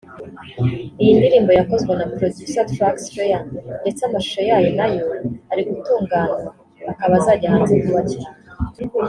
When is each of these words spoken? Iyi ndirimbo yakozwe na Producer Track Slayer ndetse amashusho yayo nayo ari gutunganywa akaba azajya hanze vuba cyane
Iyi 1.01 1.11
ndirimbo 1.17 1.51
yakozwe 1.59 1.91
na 1.99 2.05
Producer 2.15 2.65
Track 2.73 2.95
Slayer 3.05 3.41
ndetse 3.81 4.01
amashusho 4.03 4.41
yayo 4.49 4.69
nayo 4.79 5.05
ari 5.51 5.61
gutunganywa 5.69 6.29
akaba 6.91 7.13
azajya 7.19 7.53
hanze 7.53 7.73
vuba 7.83 8.01
cyane 8.11 8.37